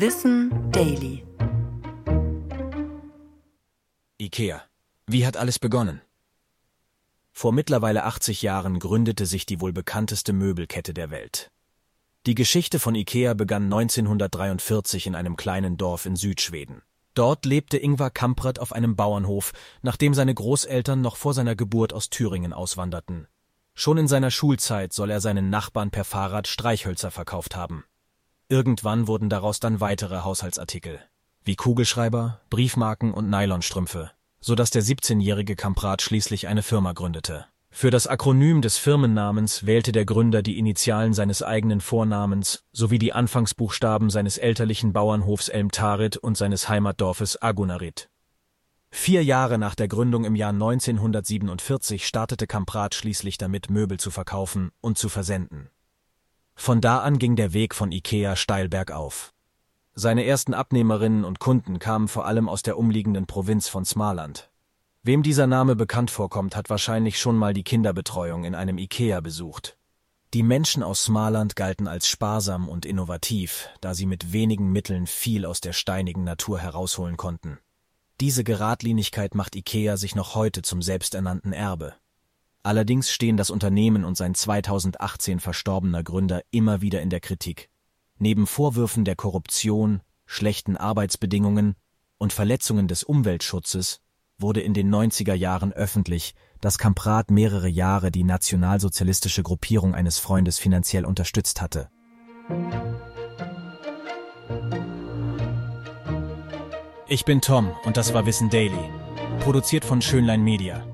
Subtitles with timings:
[0.00, 1.26] Wissen Daily.
[4.20, 4.62] IKEA.
[5.08, 6.02] Wie hat alles begonnen?
[7.32, 11.50] Vor mittlerweile 80 Jahren gründete sich die wohl bekannteste Möbelkette der Welt.
[12.26, 16.82] Die Geschichte von IKEA begann 1943 in einem kleinen Dorf in Südschweden.
[17.14, 19.52] Dort lebte Ingvar Kamprad auf einem Bauernhof,
[19.82, 23.26] nachdem seine Großeltern noch vor seiner Geburt aus Thüringen auswanderten.
[23.74, 27.82] Schon in seiner Schulzeit soll er seinen Nachbarn per Fahrrad Streichhölzer verkauft haben.
[28.50, 31.00] Irgendwann wurden daraus dann weitere Haushaltsartikel,
[31.44, 37.44] wie Kugelschreiber, Briefmarken und Nylonstrümpfe, so dass der 17-jährige Kamprad schließlich eine Firma gründete.
[37.70, 43.12] Für das Akronym des Firmennamens wählte der Gründer die Initialen seines eigenen Vornamens sowie die
[43.12, 48.08] Anfangsbuchstaben seines elterlichen Bauernhofs Elmtarit und seines Heimatdorfes Agunarit.
[48.90, 54.70] Vier Jahre nach der Gründung im Jahr 1947 startete Kamprad schließlich damit, Möbel zu verkaufen
[54.80, 55.68] und zu versenden.
[56.60, 59.32] Von da an ging der Weg von Ikea steil bergauf.
[59.94, 64.50] Seine ersten Abnehmerinnen und Kunden kamen vor allem aus der umliegenden Provinz von Smaland.
[65.04, 69.78] Wem dieser Name bekannt vorkommt, hat wahrscheinlich schon mal die Kinderbetreuung in einem Ikea besucht.
[70.34, 75.46] Die Menschen aus Smaland galten als sparsam und innovativ, da sie mit wenigen Mitteln viel
[75.46, 77.58] aus der steinigen Natur herausholen konnten.
[78.20, 81.94] Diese Geradlinigkeit macht Ikea sich noch heute zum selbsternannten Erbe.
[82.62, 87.70] Allerdings stehen das Unternehmen und sein 2018 verstorbener Gründer immer wieder in der Kritik.
[88.18, 91.76] Neben Vorwürfen der Korruption, schlechten Arbeitsbedingungen
[92.18, 94.00] und Verletzungen des Umweltschutzes
[94.38, 100.58] wurde in den 90er Jahren öffentlich, dass Kamprad mehrere Jahre die nationalsozialistische Gruppierung eines Freundes
[100.58, 101.88] finanziell unterstützt hatte.
[107.06, 108.90] Ich bin Tom und das war Wissen Daily,
[109.40, 110.84] produziert von Schönlein Media.